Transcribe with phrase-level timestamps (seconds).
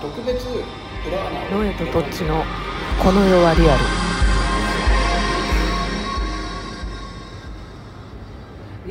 [0.00, 0.46] 特別
[1.06, 2.44] 裏穴を野江とどっちの
[3.02, 3.80] この世はリアル。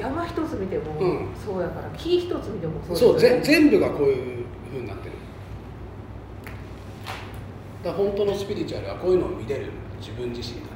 [0.01, 1.27] 山一つ見てもうん。
[1.35, 3.70] そうやから木一つ見てもそうそうぜですよね。
[3.70, 5.13] 全部がこういうふうになってる。
[7.84, 9.71] だ本当のスピリチュアルはこういうのを見れる。
[9.99, 10.67] 自分自身だ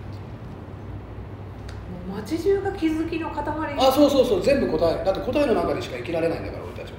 [2.10, 3.44] もう街中が気づきの塊。
[3.78, 4.42] あそうそうそう。
[4.42, 6.98] 全部答えだって答えの中でしか生きられないんだから俺たちは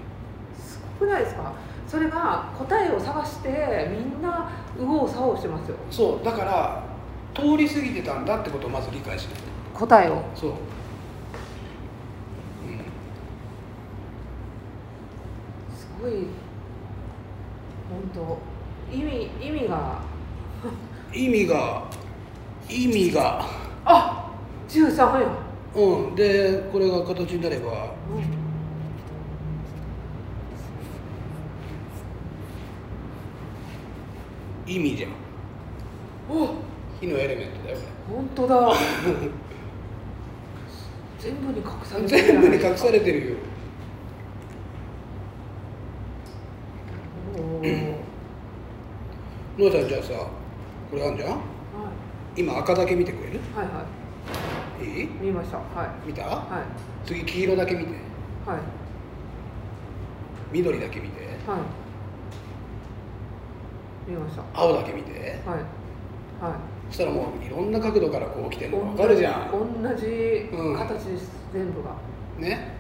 [0.59, 1.53] すごくないですか？
[1.93, 5.77] それが答えを探してみんな右往左往してますよ。
[5.91, 6.83] そうだから
[7.35, 9.35] 通り過ぎてたんだってことをまず理解しない。
[9.75, 10.23] 答えを。
[10.35, 10.57] そう、うん、
[15.77, 16.13] すごい。
[17.91, 18.39] 本当。
[18.91, 20.01] 意味意味が。
[21.13, 21.83] 意味が
[22.71, 23.45] 意味が。
[23.85, 24.33] あ
[24.67, 25.29] 13や
[25.75, 26.15] うん。
[26.15, 28.42] でこれが形になればうん
[34.67, 35.11] 意味じゃん。
[36.31, 36.55] お。
[37.01, 38.73] 火のエレメントだよこ本当だ。
[41.19, 43.37] 全部に隠されれてる全部に隠されてるよ。
[47.37, 47.95] おー。
[49.59, 50.13] のあちゃんじゃあさ
[50.91, 51.31] これあんじゃん？
[51.31, 51.39] は
[52.37, 53.37] 今赤だけ見てくれる？
[53.37, 53.85] いはいは
[54.81, 54.85] い。
[55.01, 55.09] いい？
[55.21, 55.59] 見ました。
[55.59, 55.63] は
[56.05, 56.09] い。
[56.09, 56.23] 見た？
[56.25, 56.43] は
[57.05, 57.07] い。
[57.07, 57.91] 次黄色だけ見て。
[58.47, 58.59] はい。
[60.53, 61.21] 緑だけ見て。
[61.49, 61.61] はい
[64.13, 64.43] 見ました。
[64.55, 65.11] 青だけ見て。
[65.47, 65.59] はい。
[66.43, 66.55] はい。
[66.89, 69.51] そしたらもういろんな角度からこう来てるの分かるじゃん。
[69.51, 70.07] 同じ
[70.53, 70.77] うん。
[70.77, 71.91] 形です、全部が。
[72.39, 72.75] ね。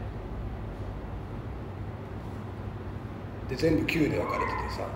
[3.48, 4.86] で全部9で分かれててさ。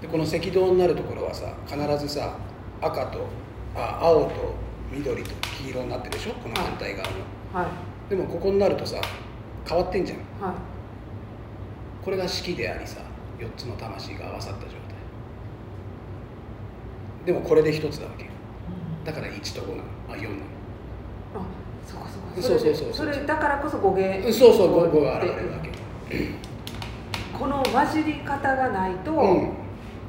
[0.00, 2.36] でこの赤道になるところはさ必ずさ
[2.82, 3.26] 赤と
[3.74, 4.54] あ青と
[4.92, 5.30] 緑と
[5.64, 6.32] 黄色になってるでしょ？
[6.34, 7.14] この反対側の。
[7.52, 8.10] はい。
[8.10, 9.00] でもここになるとさ
[9.66, 10.18] 変わってんじゃん。
[10.48, 10.56] はい。
[12.04, 13.00] これが式でありさ
[13.38, 14.85] 4つの魂が合わさった状態
[17.26, 18.30] でもこれで1つだわけよ。
[19.04, 19.82] だから1と5なの。
[20.10, 20.36] あ4なの。
[21.34, 21.40] あ
[21.84, 22.48] そうかそうか。
[22.48, 25.70] そうそうそうそれだからこそ語源うんそうそう 5, 5が現れるわけ。
[27.36, 29.52] この混じり方がないと、うん。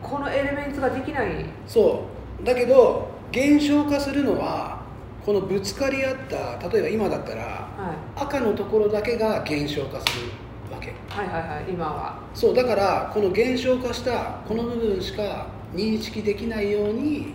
[0.01, 1.45] このエレメンツができない。
[1.67, 2.05] そ
[2.41, 2.45] う。
[2.45, 4.83] だけど現象化するのは
[5.25, 8.21] このぶつかり合った例えば今だったらはい。
[8.21, 10.27] 赤のところだけが現象化する
[10.71, 10.93] わけ。
[11.09, 12.19] はいはいはい今は。
[12.35, 17.33] そうだからこの現象化したこの部分しか認識できないように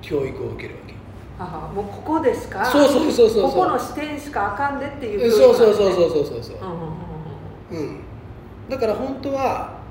[0.00, 0.94] 教育を受けるわけ。
[1.38, 2.64] 母もうここでしか？
[2.64, 6.56] そうそうそうそうここの視点しかあかんでっていうそうそうそううそうそうそうそう。
[7.72, 7.78] うん。
[7.78, 8.00] うん、
[8.68, 9.82] だから本当は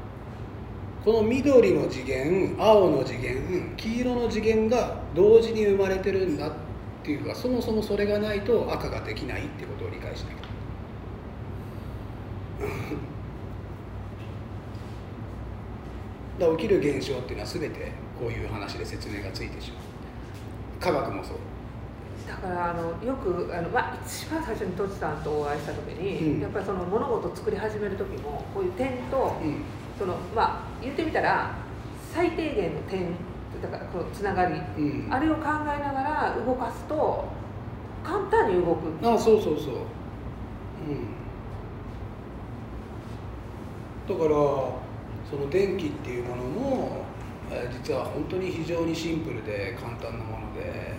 [1.04, 6.52] この緑の次元青の次元黄色の次元が同時に生まれてるんだっ
[7.04, 10.38] ていうかそもそもそれがないと赤ができないってことを理解しなきゃ
[16.40, 19.84] だ起きる現象っていうのは全てこういう話で説明がついてしまう。
[20.80, 21.38] 科学もそう。
[22.28, 26.42] だからあのよくあの、まあ、一番最初にトチさんとお会いした時に、うん。
[26.42, 29.62] やっぱりその物事を作り始める時もこういう点と、うん。
[29.98, 31.56] そのまあ言ってみたら
[32.14, 33.14] 最低限の点
[33.62, 35.08] だからこのつながり、うん。
[35.14, 37.26] あれを考えながら動かすと
[38.04, 38.88] 簡単に動く。
[39.02, 39.76] あそうそうそう。
[40.90, 41.14] うん。
[44.06, 44.83] だから
[45.30, 47.06] その電気っていうものも、
[47.52, 50.96] えー実は本当に非常にシンプルで簡単なもので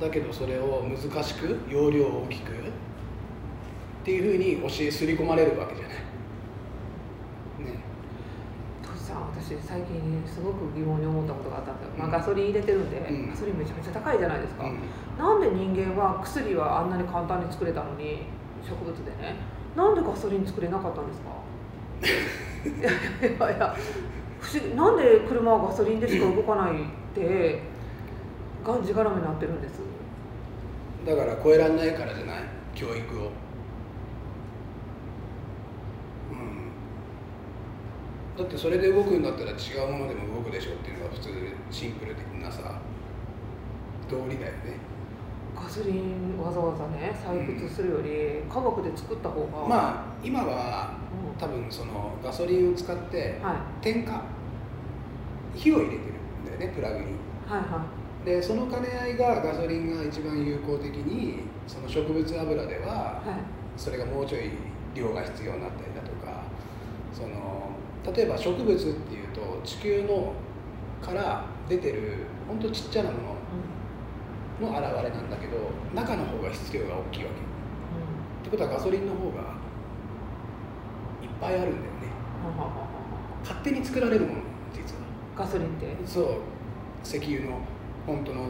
[0.00, 2.54] だけどそれを難しく容量を大きくっ
[4.04, 5.96] ていうふうに教えすり込まれるわけじゃない。
[5.96, 7.80] ね。
[8.82, 13.28] トシさん私最近すごく疑問に思ったことがあったんですよ、まあ、ガソリン入れてるんで、うん。
[13.30, 14.78] ガソリンめちゃめちゃ高いじゃないですか、うん。
[15.18, 18.22] なんで人間は薬はあんなに簡単に作れたのに
[18.62, 19.36] 植物でね。
[19.76, 21.30] なんでガソリン作れなかったんですか？
[22.64, 22.94] いやい
[23.40, 23.76] やいや
[24.40, 26.76] 不思議なんで車はガソリンでしか動かないっ
[27.14, 27.60] て
[28.64, 29.80] がんじがらめになってるんです。
[31.06, 32.38] だから超えられないからじゃない？
[32.74, 33.30] 教育を。
[36.32, 36.72] うん。
[38.38, 39.54] だってそれで動くんだったら違
[39.86, 41.28] うものでも動くでしょっていうのが普通
[41.70, 42.80] シンプル的なさ
[44.10, 44.93] 道理だよね。
[45.54, 49.68] ガソリンわざわざね採掘するより科学で作った方が。
[49.68, 50.94] まあ今は
[51.32, 51.38] うん。
[51.38, 53.56] 多分そのガソリンを使ってはい。
[53.82, 54.22] 点火
[55.54, 57.04] 火を入れてるんだよねプラグに。
[57.46, 57.84] はいは
[58.24, 63.22] でその兼ね合いがガソリンが一番有効的にその植物油では、
[63.76, 64.50] それがもうちょい
[64.94, 66.42] 量が必要になったりだとか
[67.12, 67.70] その
[68.14, 70.32] 例えば植物っていうと地球の
[71.02, 72.18] から出てる
[72.48, 73.34] ほんとちっちゃなもの
[74.60, 75.56] の現れなんだけど
[75.94, 77.36] 中の方が質量が大きいわけ。
[77.36, 79.40] ってことはガソリンの方が
[81.22, 81.80] いっぱいあるんだよね。
[82.44, 82.86] うんはははは。
[83.42, 84.40] 勝手に作られるもの
[84.72, 85.00] 実は。
[85.36, 85.86] ガソリンって？
[86.06, 86.26] そう。
[87.02, 87.58] 石油の
[88.06, 88.48] 本当の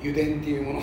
[0.00, 0.78] 油田っていうもの。
[0.78, 0.82] っ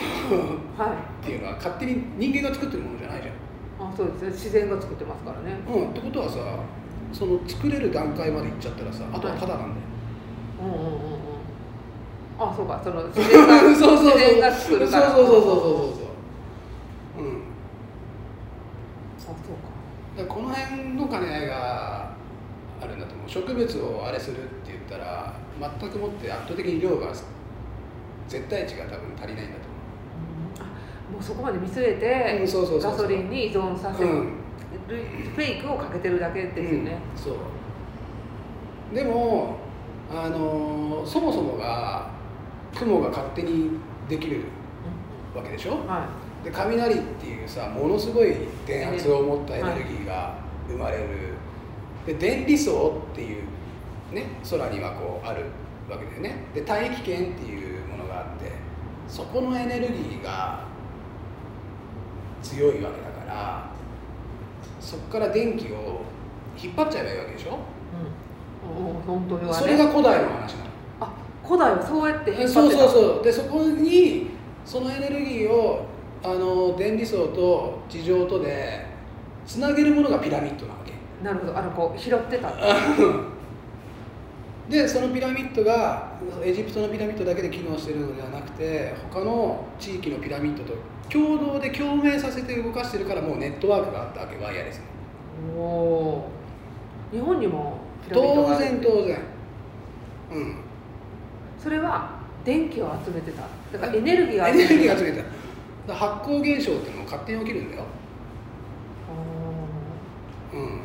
[0.77, 1.25] はい。
[1.25, 3.89] ていうのは勝手に人間が作ってるものじゃないじゃん。
[3.89, 4.30] あそうですね。
[4.30, 5.57] 自然が作ってますからね。
[5.68, 6.38] うん、ってことはさ
[7.12, 9.81] その作れる段階まで行っちゃったらさあとはただなんだよ、
[10.62, 11.15] うんうんうんうん
[12.38, 14.06] あそうかその自然が そうそうそう。
[14.06, 15.10] 自然が作るから。
[15.12, 15.56] そうそうそうそうそう。
[15.56, 17.42] そううん。
[19.18, 19.36] あそう
[20.18, 22.10] だからこの辺の兼ね合いが
[22.82, 23.30] あるんだと思う。
[23.30, 25.34] 植物をあれするって言ったら
[25.80, 27.08] 全くもって圧倒的に量が
[28.28, 30.70] 絶対値が多分足りないんだとか
[31.10, 32.98] あもうそこまで見据えうんそうそうてそうそう。
[32.98, 34.34] ガソリンに依存させる、思う、うん
[34.88, 38.96] フェイクをかけてるだけですよね、うんそう。
[38.96, 39.56] でも
[40.14, 42.10] あのーそもそもが
[42.75, 43.72] 雲が勝手に
[44.10, 44.44] できる
[45.36, 45.88] わけでしょ？
[45.88, 46.07] は
[46.44, 48.36] で雷っていうさものすごい
[48.68, 50.36] 電圧を持ったエネルギーが
[50.68, 51.07] 生まれる、
[52.06, 53.44] で電離層っていう
[54.13, 55.45] ね空にはこうある
[55.89, 56.44] わけだよね。
[56.54, 58.51] で大気圏っていうものがあって
[59.07, 60.63] そこのエネルギーが
[62.44, 63.71] 強いわけだから
[64.80, 66.01] そこから電気を
[66.62, 67.57] 引っ張っちゃえばいいわけでしょ？
[69.42, 70.66] い、うん、それが古代の話なの。
[70.66, 70.75] あ
[71.47, 72.53] 古代はそうやって引っ張ってた。
[72.53, 73.24] そうそうそう。
[73.24, 74.27] でそこに
[74.65, 75.86] そのエネルギーを
[76.24, 78.86] あの電離層と地上とで
[79.45, 80.94] つなげるものがピラミッドなわけ。
[81.24, 81.57] なるほど。
[81.57, 82.51] あのこう拾ってた。
[84.69, 86.12] でそのピラミッドが
[86.44, 90.74] エジプトのピラミッドだけで機能してるのではなくて他の地域のピラミッドと
[91.07, 94.44] 共同で共鳴させて動かしてるからもうネットワークがあったわけ。
[94.44, 94.83] ワイヤレスに
[95.56, 97.15] おおー。
[97.15, 97.77] 日本にも
[98.09, 98.65] ピラミッドが当ある。
[98.65, 99.19] 然当然。
[100.31, 100.65] うん
[101.66, 102.12] それは
[102.44, 103.42] 電気を集めてた。
[103.74, 105.24] だからエネルギーがエネルギーが集めて
[105.88, 105.96] た。
[105.96, 107.84] 発光現象っていうのも勝手に起きるんだよ。
[110.54, 110.82] うん。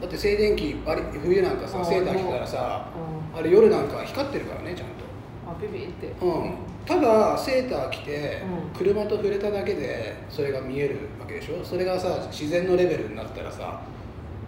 [0.00, 2.86] だって静電気あれ冬なんかさセーター着てたらさ
[3.34, 6.06] ああれ夜なんか光ってるからねちゃんあビビって。
[6.06, 6.54] と、うん、
[6.86, 8.42] ただセーター着て
[8.72, 8.78] うん。
[8.78, 11.62] 車と触れただけでそれが見えるわけでしょ？
[11.62, 13.82] それがさ自然のレベルになったらさ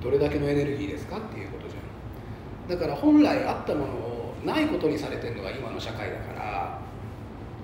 [0.03, 2.79] どれだけのエネルギーですかっていうことじゃん。
[2.81, 4.12] だから本来あったものを
[4.45, 6.81] ないことにされてるのが今の社会だから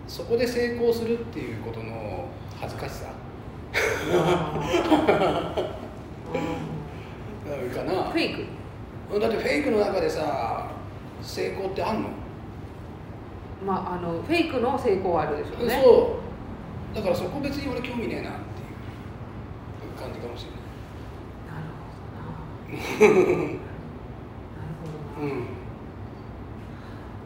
[0.07, 2.29] そこで成功するっていうことの
[2.61, 3.07] 恥ずかしさ。
[3.73, 3.77] う
[7.67, 8.05] んかな。
[8.05, 8.35] フェイ
[9.11, 9.21] ク。
[9.21, 10.71] だってフェイクの中でさ
[11.23, 12.09] 成功ってあんの、
[13.65, 15.81] まああのフェイクの成功はあるでしょうね。
[15.83, 16.21] そ
[16.93, 16.97] う。
[16.97, 18.39] だからそこ別に俺興味ねえなって
[19.85, 20.61] いう感じかもしれない。
[21.49, 21.65] なる
[22.99, 23.49] ほどな。
[24.57, 24.73] なる
[25.17, 25.59] ほどな、うん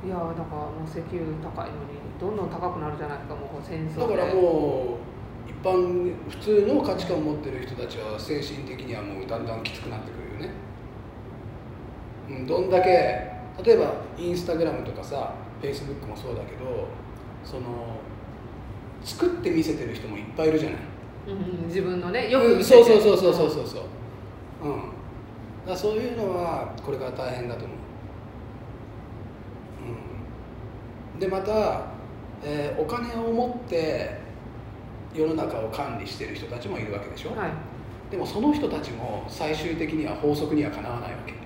[0.04, 4.16] いやーだからもう石油高いのにどんどん高くなるじゃないですかもう戦争で。
[4.16, 5.12] だからもう
[5.48, 10.54] 一般普通の価値観を持ってる人たちは精神的にはもうだんだんきつくなってくるよね、
[12.30, 12.88] うん、どんだけ
[13.62, 16.88] 例えばインスタグラムとかさフェイスブックもそうだけど
[17.44, 18.00] その
[19.04, 20.80] 作って見せてる人もいっぱいいるじゃない。
[21.28, 22.84] うん、自分のねよくうん見せて。
[22.84, 23.82] そうそうそうそうそうそう
[24.64, 24.72] う。
[24.72, 24.82] ん。
[25.66, 27.76] だそういうのはこれから大変だと思う、
[31.11, 31.82] うん、でまた、
[32.42, 34.20] えーお金を持って
[35.14, 37.50] 世の中を管理してる人たちもいるわけでしょ、はい、
[38.10, 41.32] でもその人たちも最終的には法則にはかなわないわけ。
[41.32, 41.36] う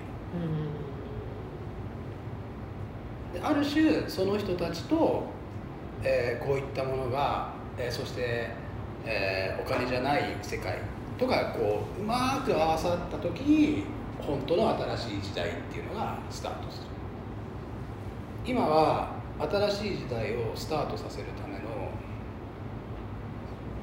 [3.35, 3.39] ん。
[3.39, 5.25] である種その人たちと、
[6.01, 8.49] えーこういったものが、えーそして、
[9.05, 10.79] えーお金じゃない世界
[11.19, 13.83] とかこううまく合わさった時に
[14.19, 16.87] 本当の新しい時代っていうのがスタートする。
[18.43, 21.59] 今は新しい時代をスタートさせるための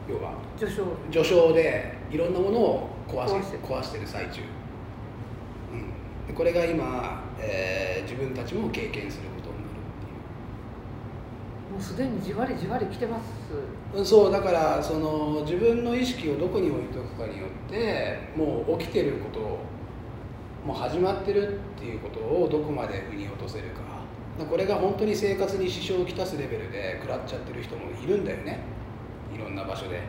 [0.08, 0.84] 要は序章。
[1.10, 4.40] 序章でいろんなものを壊し壊して壊してる最中、
[5.72, 9.68] うん、でこれが今、えー自分たちも経験することになる
[11.72, 14.04] もうすでにじわりじわり来てます。
[14.04, 19.40] そうだからその自分の意識をどこに置いとくかによってもう起きてること
[20.66, 23.80] もう始まってるっていうことをどこまで腑に落とせるか
[24.38, 28.58] これが本当に生活に支障をきたすレベルで食らっちゃってる人もいるんだよね。
[29.34, 30.00] いろんな場所で、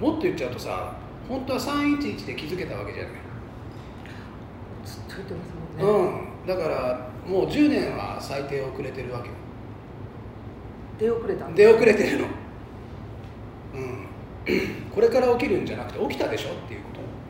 [0.00, 0.96] うん、もっと言っちゃうとさ
[1.28, 3.12] 本当は311で気づけたわけじゃない。
[4.84, 6.08] ずっと言ってますもんね、
[6.42, 9.34] うん、だからもう10年は最低遅れてるわけよ。
[10.98, 12.26] 出遅れたん出遅れてるの。
[13.74, 14.06] うん。
[14.92, 16.80] これから起きるんじゃなくて起きたでしょっていう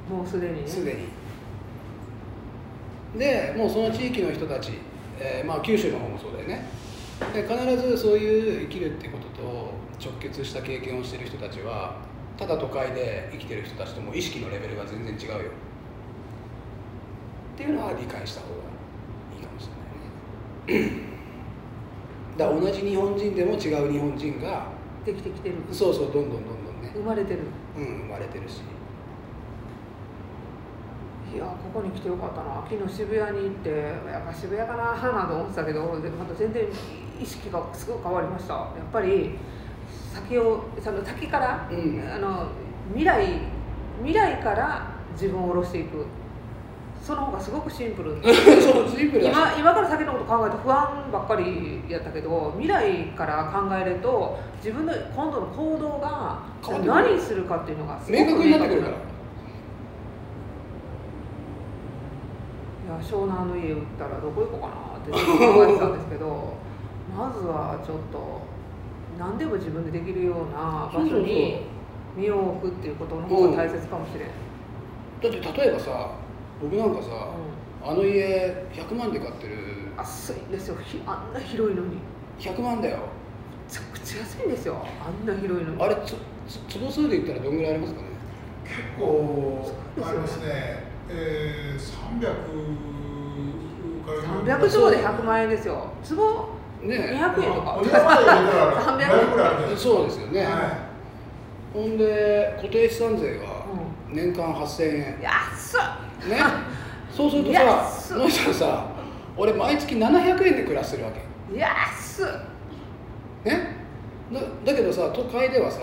[0.08, 1.08] こもうすでにすでに。
[3.18, 4.72] でもうその地域の人たち、
[5.24, 6.66] えーまあ九州の方もそうだよね。
[7.32, 11.98] で必ずそういう生きるっていうことと直結した経験をしてる人たちは
[12.36, 15.50] ただ都会で生きてる人たちとも意識のレベルが全然違うよ。
[17.54, 18.54] っていうのは理解した方が
[19.36, 19.68] いいかもし
[20.66, 21.02] れないね。
[22.36, 24.66] だから同じ日本人でも違う日本人が
[25.04, 25.54] できてきてる。
[25.70, 26.90] そうそうどんどんどんどんね。
[26.94, 27.40] 生まれてる。
[27.76, 28.60] うん生まれてるし
[31.34, 32.62] いやここに来てよかったな。
[32.68, 36.66] 昨日渋谷に行ってやっぱ渋谷かななと思ってたけどでまた全然
[37.20, 38.54] 意識がすごく変わりました。
[38.54, 39.38] やっぱり
[40.12, 42.12] 先をその先から、うん。
[42.12, 42.48] あの
[42.88, 43.40] 未来
[44.02, 46.04] 未来から自分を下ろしていく。
[47.02, 48.16] その方がすごくシンプル。
[48.22, 56.38] 今今から先のこと考えて不安ばっかりやったけど未来から考えると自分の今度の行動が
[56.84, 58.96] 何するかっていうのがすごく明確になってくるからい
[62.88, 66.54] や湘南の家売ったらどこ行こうかなってずっと考えてたんですけど
[67.16, 68.40] まずはちょっと
[69.18, 71.66] 何でも自分でできるような場所に
[72.16, 74.28] 身を置くっていうことの方が大切かもしれん、
[75.32, 76.10] だって例えばさ
[76.60, 77.08] 僕なんかさ、
[77.84, 79.56] あの家100万で買ってる。
[79.98, 80.76] 安いんですよ。
[80.84, 81.96] ひあんな広いのに。
[81.96, 82.00] め
[82.38, 82.98] 100万だよ。
[83.68, 84.76] ちゃくちゃ安いんですよ。
[85.04, 85.82] あんな広いのに。
[85.82, 86.14] あれつ
[86.46, 88.08] つ坪数で言ったらどんぐらいありますかね？
[88.64, 89.74] 結構
[90.06, 92.22] ありますね、えー、300
[94.04, 95.92] から300坪で100万円ですよ。
[96.02, 96.48] 坪？
[96.82, 97.76] ね200円とか。
[97.80, 99.90] お庭まで入れたら300 500ぐらいあるじゃないですか。
[99.90, 100.78] そうですよね、は
[101.72, 103.48] ほんで固定資産税がう
[104.08, 105.18] 年間8000円。
[105.18, 105.80] ん安っ。
[106.28, 106.40] ね？
[107.10, 108.86] そうするとさ野井さんさ
[109.36, 111.58] 俺毎月700円で暮らしてるわけ。
[111.58, 112.26] 安っ。
[113.44, 113.82] ね？
[114.32, 115.80] だだけどさ都会ではさ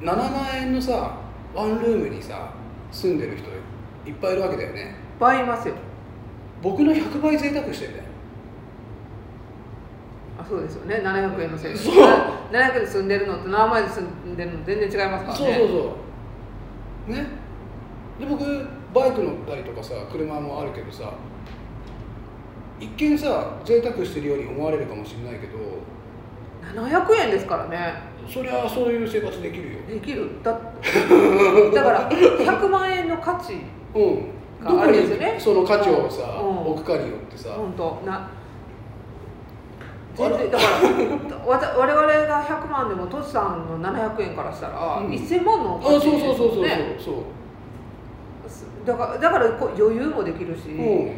[0.00, 1.16] 7万円のさ
[1.54, 2.50] ワンルームにさ
[2.92, 3.48] 住んでる人
[4.06, 4.96] いっぱいいるわけだよね。
[5.18, 5.74] 倍いますよ。
[6.62, 8.04] 僕の100倍贅沢してんだよ。
[10.40, 10.96] あそうですよね。
[10.96, 11.94] 700円のせいそう。
[12.52, 15.56] 700円で住んでるのと7万円で住んでるの全然違いますからね。
[15.58, 15.96] そうそうそ
[17.08, 17.12] う。
[17.12, 17.26] ね。
[18.18, 18.44] で僕
[18.94, 21.12] バイク乗ったりとかさ車もあるけどさ
[22.78, 25.58] 一見さ贅沢してるように思われるかもしれないけど。
[26.80, 27.94] 700円ですからね
[28.28, 29.78] そりゃそういう生活できるよ。
[29.88, 30.30] できる。
[30.42, 30.52] だ
[31.74, 33.54] だから100万円の価値
[33.94, 34.34] うん。
[34.64, 35.24] があるんですよね。
[35.26, 36.72] どこにその価値をさ、うん。
[36.72, 38.00] 置くかによってさ、本当。
[38.06, 38.28] な
[40.14, 40.70] 全然だから
[41.44, 45.12] 我々が100万でもトシさんの700円からしたら、うん。
[45.12, 47.14] 1000万のあそうそう価値ですそうそうそう、ねそう。
[48.86, 51.12] だからだからこう余裕もできるし、うん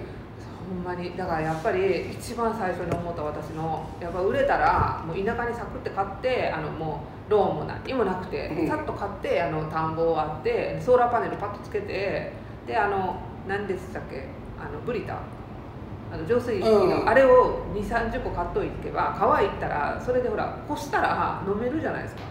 [0.69, 1.17] ほんまに。
[1.17, 8.69] だからやっぱり一番最初に思った私のやっぱ売れたらもう田舎にサクって買ってあのもうローンも何もなくて、うん。
[8.69, 12.33] さっと買ってあの田んぼあってソーラーパネルパッとつけて
[12.67, 14.25] であの何でしたっけ
[14.59, 15.19] あのブリタ。
[16.13, 17.09] あの浄水器の、うん。
[17.09, 22.23] あれを2 3 0個買っといけば川行ったらそれでほら干したら飲めるじゃないですか。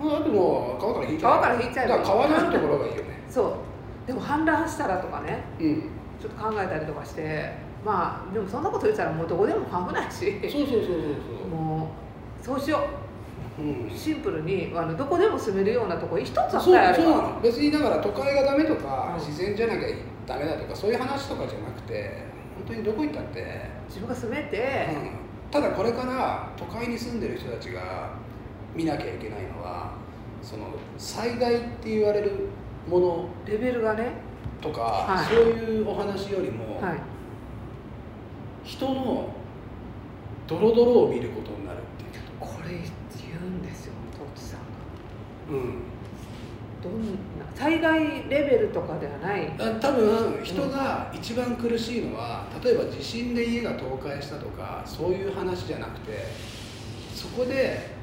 [0.00, 3.22] あでも川から引いちゃう川から引いちゃえばいいだから川のあるところがいいよね。
[3.28, 4.06] そう。
[4.06, 5.82] でも氾濫したらとかねうん。
[6.20, 7.52] ちょっと考えたりとかして
[7.84, 10.40] まあでもそんなこと言ったらもうどこでも危ないし。
[10.50, 11.90] そうそうそうそうも
[12.42, 12.86] うそうしよ
[13.56, 13.66] そう。
[13.66, 13.86] うん。
[13.86, 19.26] うシンプルにあのどこでも住めるようなとこ一つあったそうらあればそうなの別にだから都会がダメとか、うん。
[19.26, 19.88] 自然じゃなきゃ
[20.26, 22.24] ダメだとかそういう話とかじゃなくて
[22.56, 23.44] 本当にどこ行ったって、
[23.88, 28.10] 自分が住めて、うん、ただこれから都会に住んでる人たちが
[28.74, 29.92] 見なきゃいけないのは
[30.40, 32.48] その災害って言われる
[32.88, 34.12] ものレベルがね。
[34.62, 35.34] とか、はい。
[35.34, 37.13] そういうお話よりも、はい
[38.64, 39.28] 人の
[40.46, 42.22] ドロドロを見ることになるっていう。
[42.40, 42.80] これ言う
[43.44, 44.66] んですよトッチさんが。
[45.50, 45.74] うん。
[46.82, 49.50] どんな災害レベルとかではない。
[49.58, 56.26] あ多分人が一番苦しいのは例えば地震で家が倒壊したとかそういう話じゃなくて
[57.14, 57.94] そこで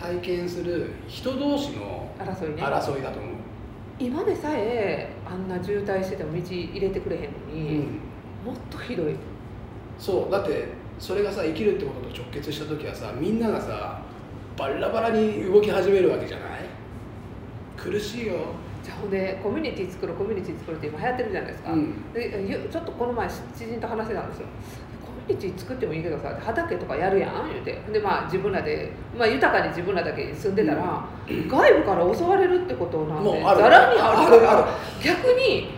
[0.00, 2.62] 体験する人同士の争いね。
[2.62, 3.34] 争いだと思う、
[3.98, 7.82] 今でさえあんな渋滞してても道入れてくれへんのうに、ん、
[8.44, 9.16] もっとひどい
[9.98, 14.00] そうだってそれがさ生きるってことと直結した時はさみんながさ
[14.56, 16.60] バラバラに動き始めるわけじゃない？
[17.76, 18.34] 苦しいよ。
[18.82, 22.12] じゃあほんでコミュニティ作るコミュニティ作るって今流行ってるじゃないですか、うん。
[22.12, 23.32] でゆちょっとこの前知
[23.66, 24.46] 人と話してたんですよ。
[25.04, 27.48] コミュニティ作ってもいいけどさ畑とかやるやん？
[27.52, 27.80] 言うて。
[27.92, 35.68] でまあ自分らで、まあ、豊かに自分らだけ住んでたら、外部から襲われるってことなんてもうあるざらにあるからあるあ逆に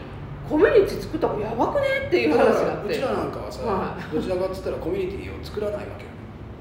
[0.50, 2.90] コミュニティ作った方がやばくねっていう話になって。
[2.90, 6.11] うちらなんかはさ、はどちらかっつったらコミュニティを作らないわけよ。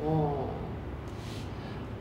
[0.06, 0.08] う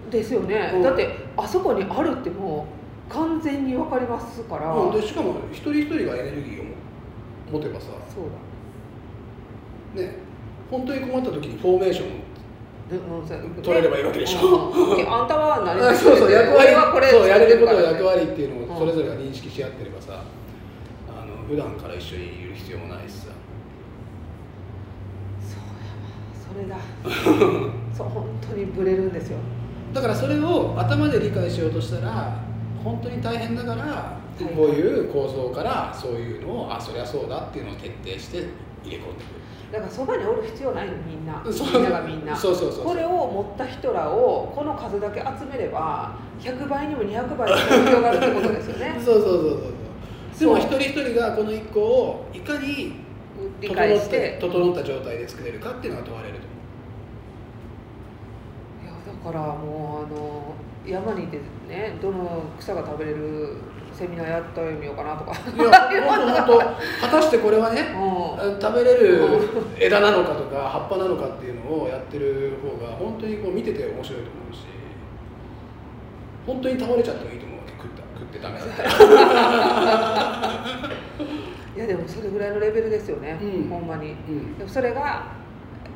[0.06, 0.82] んですよね、うん。
[0.82, 2.66] だってあそこにあるっても
[3.10, 6.64] う完全に分かりますから、うん、でしかも一人一人がエネルギーを
[7.52, 8.24] 持てばさそう
[9.96, 10.02] だ。
[10.02, 10.12] ね
[10.70, 12.08] 本当に困った時にフォーメーション
[13.62, 14.70] 取れればいいわけでしょ。
[14.70, 15.04] うん。
[15.12, 15.88] あんたは何？
[15.88, 18.72] あそうそう役割俺はこれそうやれることは役割っていうのうん。
[18.76, 20.22] をそれぞれが認識し合ってればさ、あの
[21.48, 23.28] 普段から一緒にいる必要もないしさ
[25.40, 25.56] そ
[26.58, 26.78] うやわ。
[27.02, 27.72] それだ。
[27.96, 29.38] そう本当にブレるんですよ。
[29.94, 32.36] だからそれを頭で理解しようとしたら
[32.84, 34.44] 本当に大変だからい。
[34.54, 38.48] こういう構造からそういうのをあそりゃそうだっていうのを徹底して
[38.84, 39.38] 入れ込んでくる。
[39.72, 41.42] だからそばにおる必要ないのみんな。
[41.50, 41.80] そう。
[41.80, 42.36] みんながみんな。
[42.36, 42.84] そうそうそうそう。
[42.84, 48.96] これを持った人らをこの数だけ集めれば100倍にも200倍にも広がるってことですよね。
[49.02, 49.77] そうそうそうそうそう
[50.38, 52.92] でも一人一人がこの一個をいかに
[53.60, 54.38] 理整ってて。
[54.40, 56.40] 整った状態で作れるかっていうのが問われると
[58.84, 60.54] いやだからもうあの
[60.86, 63.56] 山にいてねどの草が食べれる
[63.92, 65.32] セミナーやってみようかなとか。
[65.32, 69.28] いや本当本当果たしてこれはねう食べれる
[69.78, 74.60] 枝なのかとか葉っぱなのかっていうのをやってる方が本当にこう見てて面白いと思うし
[76.46, 77.57] 本当に倒れちゃってもいいと思う
[78.18, 78.82] 食ってダメだった
[81.76, 83.68] いやでもそれぐらいのレベルですよね、うん。
[83.68, 84.10] ほんまに。
[84.10, 84.58] うん。
[84.58, 85.26] でもそれが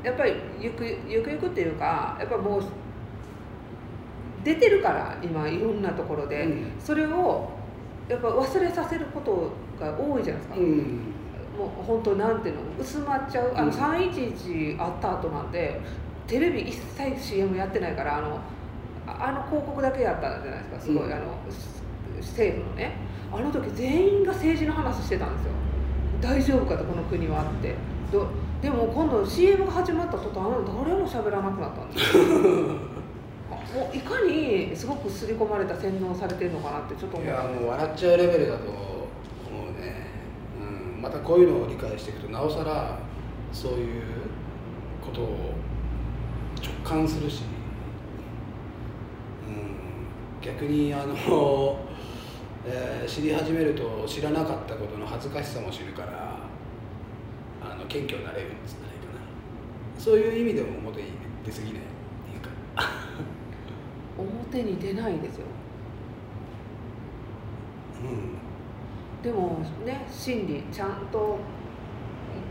[0.04, 2.62] やっぱりゆくゆくゆくっていうかやっぱもう
[4.44, 6.72] 出てるから今いろんなところで、うん。
[6.78, 7.50] それを
[8.08, 9.50] やっぱ忘れさせること
[9.80, 11.00] が多いじゃないですか、うん。
[11.58, 13.72] もう本当なんていうの薄まっちゃうあのうん。
[13.72, 15.80] 311あった後なんて
[16.28, 18.38] テレビ一切 CM やってないからあの
[19.06, 20.80] ああの広告だけやったじゃないですか。
[20.80, 21.12] すごい、うん。
[21.12, 21.22] あの
[22.22, 22.92] 政府のね
[23.32, 25.52] あの時全員が政治の話してたんですよ。
[26.20, 27.74] 大丈夫かとこの国はって。
[28.12, 28.26] ど
[28.60, 32.24] でも今度 CM が始まった途端誰も喋らなくなったんですよ。
[33.74, 40.06] もういかにすごく刷り込まれた洗脳されてるのかなってちょっと思いやもう笑っちゃうレベルだと思うね、
[40.96, 42.98] うん、またこういうのを理解していくとなおさら
[43.50, 44.02] そういう
[45.04, 45.54] ことを
[46.60, 47.44] 直感するし、
[49.48, 49.76] うん、
[50.42, 51.14] 逆にあの、
[52.66, 56.38] えー知り始めると知らなかったことの恥ずかしさも知るから
[57.60, 60.00] あの謙虚になれるんじゃないかな。
[60.00, 61.08] そういう意味でも表に
[61.44, 61.82] 出過ぎないってい
[62.36, 62.88] うか。
[64.18, 65.46] 表に出ないんですよ。
[68.02, 69.22] うん。
[69.22, 71.38] でもね真理ちゃんと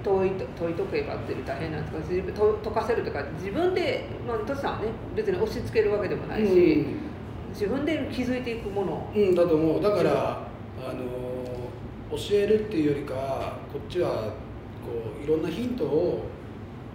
[0.04, 6.86] 問いと問いとけばっていう大変なんですが自分と解かせるとか自分でまあトシさんはね別に押し付けるわけでもないし、
[7.52, 9.12] 自分で気づいていくもの。
[9.16, 9.82] うん、だと思う。
[9.82, 10.12] だから、
[10.84, 11.04] あの
[12.18, 14.32] 教えるっていうよりかこっちはこ
[15.22, 16.26] ういろんなヒントを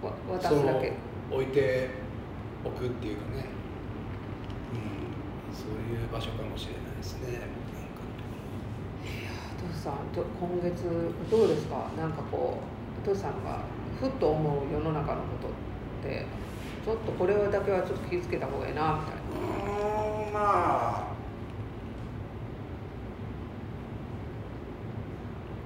[0.03, 0.93] わ渡すだけ
[1.31, 1.89] 置いて
[2.63, 3.45] おくっていうかね、
[4.73, 7.57] うん、そういう場所かもしれないですね。
[9.73, 10.83] さんと今月
[11.29, 11.89] どうですか？
[11.97, 12.59] なんかこ
[13.03, 13.61] うトシさんが
[13.99, 16.25] ふっと思う世の中のことって
[16.85, 19.15] ちょっとこれだけはちょっと気をつけた方がいいなみたい
[19.79, 19.91] な。
[19.91, 19.96] うん
[20.33, 21.17] まあ。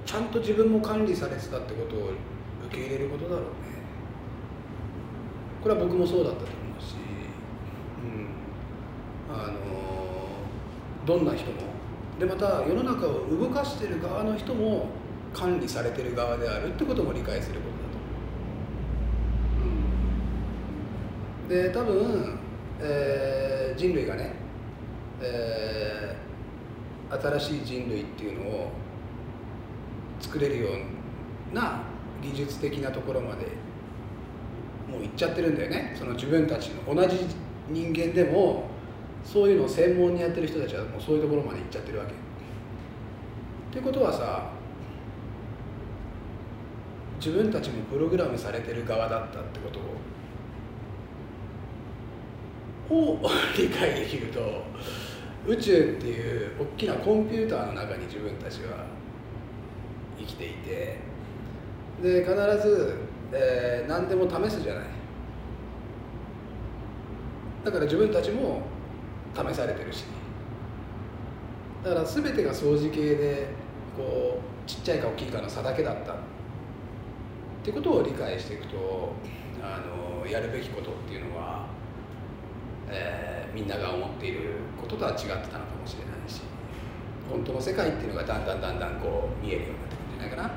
[0.04, 2.10] ちゃんと自分も管理されてたってことを
[2.66, 3.46] 受け入れることだろうね。
[5.62, 6.96] これは僕もそうだったと思うし、
[8.04, 9.52] うん、あの
[11.06, 11.62] どんな人も。
[12.18, 14.88] でまた世の中を動かしてる側の人も
[15.32, 17.96] 管理されてる側であるってことも理解することだと
[21.48, 22.38] 思う、うん、で多分、
[22.80, 24.32] えー人類がね、
[25.22, 26.22] えー
[27.20, 28.72] 新しい人類っていうのを
[30.18, 30.68] 作れるよ
[31.52, 31.82] うな
[32.22, 33.48] 技術的なところまで
[34.90, 37.18] もう行っちゃってるんだよねその自分たちの同じ
[37.68, 38.64] 人間でも
[39.24, 42.12] そういうのを専門にやってる人たちはもうそういうところまで行っちゃってるわけ。
[42.12, 42.14] っ
[43.72, 44.50] ていうことはさ
[47.18, 49.78] 自分たちもプログラムされてる側だったってこと
[52.94, 54.40] をを理解できると
[55.46, 58.86] 宇宙っていう大きなコンピューターの中に自分たちは
[60.18, 60.98] 生きていて
[62.00, 62.96] で必ず、
[63.32, 64.84] えー何でも試すじゃない。
[67.64, 68.62] だから自分たちも
[69.34, 70.04] 試されてるし。
[71.84, 73.48] だから全てが相似形で
[73.96, 76.12] こうちっちゃいか大きいかの差だけだった。
[76.12, 76.16] っ
[77.64, 79.12] てことを理解していくと
[79.62, 79.80] あ
[80.24, 81.66] のやるべきことっていうのは、
[82.88, 86.42] えーみんなが思っていることとは違ってたのかもしれないし
[87.30, 90.50] 本当の世界っていうのがだんだんだんだんこう見えるようになってくるんじゃないかな。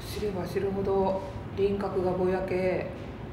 [0.00, 1.22] 知れば知るほど
[1.56, 2.90] 輪郭がぼやけ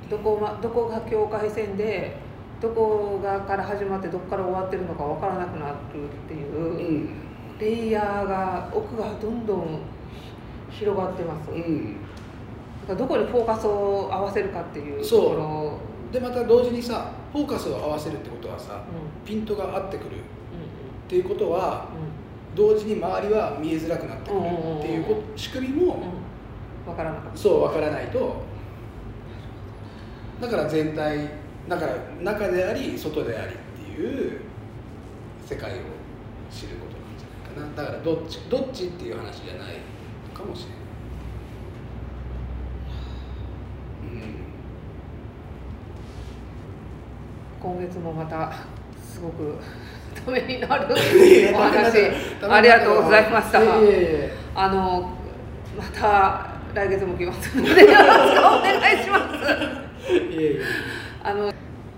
[0.10, 2.18] どこ,、ま、どこが境界線で
[2.62, 5.78] どこがから始まってどこから終わってるのか分からなくなるっ
[6.28, 7.10] ていう、うん。
[7.60, 9.80] レイヤーが奥がどんどん
[10.70, 11.96] 広がってます、だうん
[12.94, 15.30] どこにフォーカスを合わせるかっていうとそう。
[15.30, 15.78] ころ。
[16.12, 20.08] でまた同時にさフォーカスを合わせるってことはさうピントが合ってくる。
[20.08, 21.88] っんていうことは
[22.54, 24.40] う同時に周りは見えづらくなってくる。
[24.40, 26.02] っていうこ仕組みも、うん、
[26.86, 27.38] 分からなかった。
[27.38, 28.36] そう分からないと。
[30.40, 31.30] だから全体
[31.70, 33.58] だから中であり外でありっ
[33.96, 34.42] ていう
[35.46, 35.74] 世界を
[36.52, 37.84] 知ることなんじゃないかな。
[37.84, 39.80] だからどっちどっちっていう話じゃない
[40.34, 40.78] かもしれない。
[44.04, 44.05] うん
[47.62, 48.52] 今月もまた
[49.02, 49.56] すごく
[50.26, 50.88] ためになる
[51.54, 52.12] お話。
[52.50, 53.60] ありがとうございました。
[54.56, 55.10] あの
[55.78, 59.36] また来月も来ますのでよろしくお願いします。
[61.24, 61.52] あの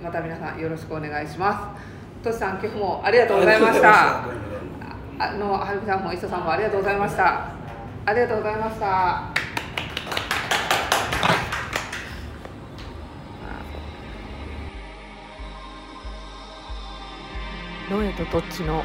[0.03, 2.23] また皆さんよろしくお願いします。
[2.23, 3.89] としさん今日もありがとうございました。
[3.89, 4.25] あ
[5.19, 7.58] あのはるみさんも磯さんもありがとうございました。
[8.08, 9.37] ありがとうございました
[17.89, 18.84] ノエとトッチの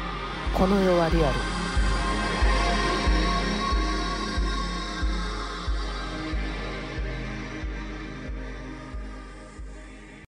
[0.53, 1.62] この世はリアル。